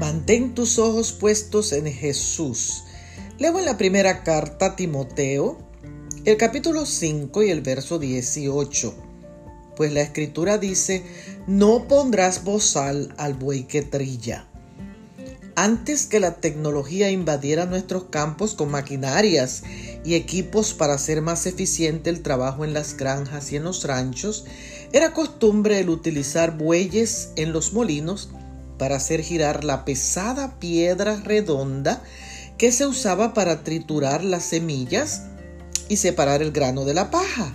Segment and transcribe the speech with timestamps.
[0.00, 2.84] Mantén tus ojos puestos en Jesús.
[3.38, 5.58] Leo en la primera carta a Timoteo,
[6.24, 8.94] el capítulo 5 y el verso 18.
[9.76, 11.04] Pues la escritura dice,
[11.46, 14.48] no pondrás bozal al buey que trilla.
[15.54, 19.64] Antes que la tecnología invadiera nuestros campos con maquinarias
[20.02, 24.46] y equipos para hacer más eficiente el trabajo en las granjas y en los ranchos,
[24.94, 28.30] era costumbre el utilizar bueyes en los molinos
[28.80, 32.02] para hacer girar la pesada piedra redonda
[32.56, 35.24] que se usaba para triturar las semillas
[35.90, 37.54] y separar el grano de la paja.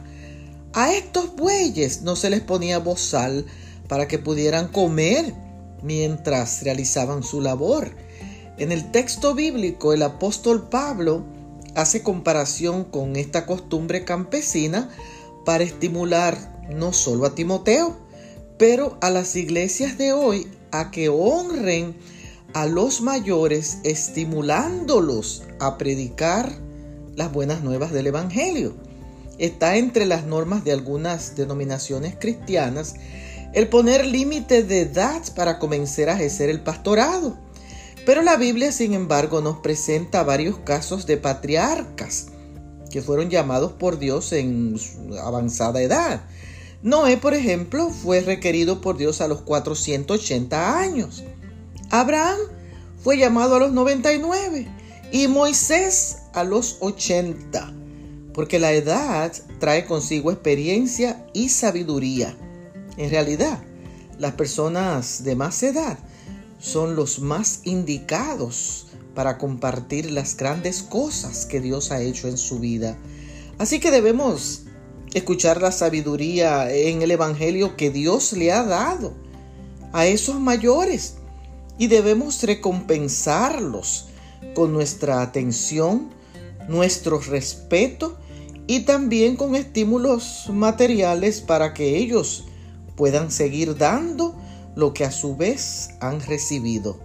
[0.73, 3.47] A estos bueyes no se les ponía bozal
[3.87, 5.33] para que pudieran comer
[5.81, 7.89] mientras realizaban su labor.
[8.59, 11.25] En el texto bíblico el apóstol Pablo
[11.73, 14.91] hace comparación con esta costumbre campesina
[15.43, 16.37] para estimular
[16.69, 17.97] no solo a Timoteo,
[18.59, 20.47] pero a las iglesias de hoy
[20.79, 21.95] a que honren
[22.53, 26.51] a los mayores estimulándolos a predicar
[27.15, 28.73] las buenas nuevas del Evangelio.
[29.37, 32.95] Está entre las normas de algunas denominaciones cristianas
[33.53, 37.37] el poner límite de edad para comenzar a ejercer el pastorado.
[38.05, 42.27] Pero la Biblia, sin embargo, nos presenta varios casos de patriarcas
[42.91, 44.77] que fueron llamados por Dios en
[45.21, 46.21] avanzada edad
[46.85, 51.23] Noé, por ejemplo, fue requerido por Dios a los 480 años.
[51.89, 52.37] Abraham
[53.03, 54.67] fue llamado a los 99
[55.11, 57.73] y Moisés a los 80,
[58.35, 62.37] porque la edad trae consigo experiencia y sabiduría.
[62.97, 63.63] En realidad,
[64.19, 65.97] las personas de más edad
[66.59, 72.59] son los más indicados para compartir las grandes cosas que Dios ha hecho en su
[72.59, 72.95] vida.
[73.57, 74.64] Así que debemos
[75.15, 79.13] escuchar la sabiduría en el Evangelio que Dios le ha dado
[79.93, 81.15] a esos mayores
[81.77, 84.07] y debemos recompensarlos
[84.53, 86.09] con nuestra atención,
[86.67, 88.17] nuestro respeto
[88.67, 92.43] y también con estímulos materiales para que ellos
[92.97, 94.35] puedan seguir dando
[94.75, 96.99] lo que a su vez han recibido.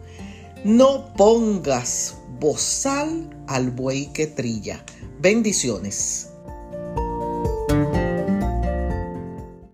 [0.64, 4.84] No pongas bozal al buey que trilla.
[5.20, 6.29] Bendiciones.